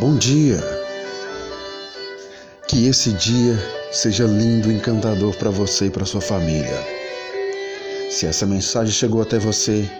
Bom 0.00 0.14
dia. 0.14 0.58
Que 2.68 2.86
esse 2.86 3.10
dia 3.14 3.58
seja 3.90 4.26
lindo, 4.26 4.70
encantador 4.70 5.34
para 5.36 5.50
você 5.50 5.86
e 5.86 5.90
para 5.90 6.04
sua 6.04 6.20
família. 6.20 6.86
Se 8.08 8.24
essa 8.24 8.46
mensagem 8.46 8.94
chegou 8.94 9.20
até 9.20 9.40
você, 9.40 9.90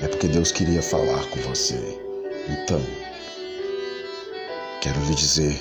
é 0.00 0.08
porque 0.08 0.26
Deus 0.26 0.52
queria 0.52 0.80
falar 0.80 1.22
com 1.26 1.38
você. 1.40 1.78
Então, 2.48 2.80
quero 4.80 4.98
lhe 5.04 5.14
dizer 5.14 5.60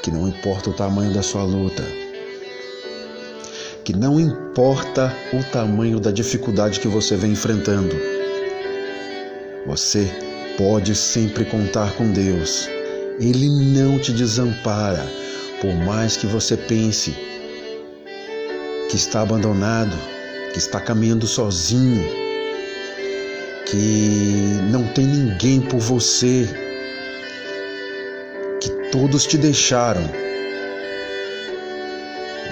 que 0.00 0.12
não 0.12 0.28
importa 0.28 0.70
o 0.70 0.74
tamanho 0.74 1.12
da 1.12 1.22
sua 1.22 1.42
luta, 1.42 1.82
que 3.84 3.92
não 3.92 4.20
importa 4.20 5.12
o 5.32 5.42
tamanho 5.50 5.98
da 5.98 6.12
dificuldade 6.12 6.78
que 6.78 6.86
você 6.86 7.16
vem 7.16 7.32
enfrentando, 7.32 7.96
você 9.66 10.08
pode 10.56 10.94
sempre 10.94 11.44
contar 11.44 11.92
com 11.94 12.12
Deus. 12.12 12.68
Ele 13.20 13.48
não 13.48 13.98
te 13.98 14.12
desampara, 14.12 15.06
por 15.60 15.72
mais 15.72 16.16
que 16.16 16.26
você 16.26 16.56
pense 16.56 17.14
que 18.90 18.96
está 18.96 19.22
abandonado, 19.22 19.96
que 20.52 20.58
está 20.58 20.80
caminhando 20.80 21.24
sozinho, 21.26 22.04
que 23.66 24.58
não 24.70 24.84
tem 24.88 25.06
ninguém 25.06 25.60
por 25.60 25.78
você, 25.78 26.48
que 28.60 28.70
todos 28.90 29.24
te 29.26 29.38
deixaram. 29.38 30.10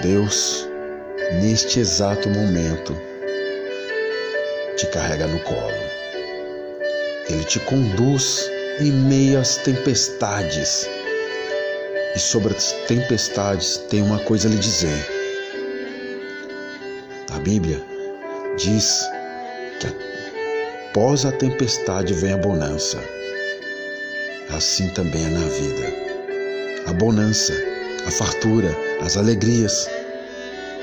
Deus, 0.01 0.65
neste 1.41 1.81
exato 1.81 2.29
momento, 2.29 2.95
te 4.77 4.87
carrega 4.87 5.27
no 5.27 5.39
colo. 5.39 5.71
Ele 7.29 7.43
te 7.43 7.59
conduz 7.59 8.49
em 8.79 8.91
meio 8.91 9.39
às 9.39 9.57
tempestades. 9.57 10.87
E 12.15 12.19
sobre 12.19 12.55
as 12.55 12.71
tempestades 12.87 13.77
tem 13.89 14.01
uma 14.01 14.19
coisa 14.19 14.47
a 14.47 14.51
lhe 14.51 14.57
dizer. 14.57 15.07
A 17.31 17.39
Bíblia 17.39 17.81
diz 18.57 19.01
que 19.79 19.87
após 20.89 21.25
a 21.25 21.31
tempestade 21.31 22.13
vem 22.13 22.33
a 22.33 22.37
bonança. 22.37 22.99
Assim 24.49 24.89
também 24.89 25.25
é 25.25 25.29
na 25.29 25.47
vida. 25.47 26.03
A 26.87 26.93
bonança, 26.93 27.53
a 28.05 28.11
fartura, 28.11 28.75
as 29.01 29.17
alegrias 29.17 29.89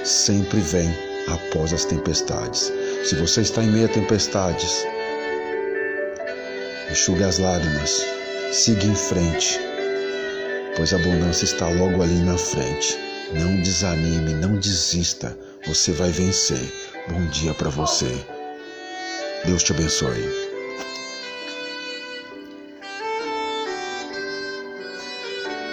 sempre 0.04 0.58
vêm 0.60 0.92
após 1.28 1.72
as 1.72 1.84
tempestades. 1.84 2.72
Se 3.04 3.14
você 3.14 3.42
está 3.42 3.62
em 3.62 3.70
meio 3.70 3.86
a 3.86 3.88
tempestades, 3.88 4.84
enxugue 6.90 7.22
as 7.22 7.38
lágrimas, 7.38 8.04
siga 8.52 8.84
em 8.84 8.94
frente, 8.94 9.60
pois 10.76 10.92
a 10.92 10.96
abundância 10.96 11.44
está 11.44 11.68
logo 11.68 12.02
ali 12.02 12.18
na 12.18 12.36
frente. 12.36 12.98
Não 13.32 13.62
desanime, 13.62 14.34
não 14.34 14.56
desista, 14.56 15.36
você 15.64 15.92
vai 15.92 16.10
vencer. 16.10 16.72
Bom 17.08 17.24
dia 17.28 17.54
para 17.54 17.70
você. 17.70 18.12
Deus 19.44 19.62
te 19.62 19.72
abençoe. 19.72 20.49